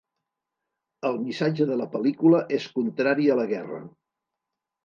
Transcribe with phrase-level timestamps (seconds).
[1.09, 3.83] El missatge de la pel·lícula és contrari a la guerra.